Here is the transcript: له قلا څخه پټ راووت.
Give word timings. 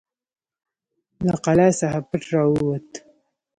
له 1.25 1.33
قلا 1.45 1.67
څخه 1.79 1.99
پټ 2.09 2.23
راووت. 2.33 2.89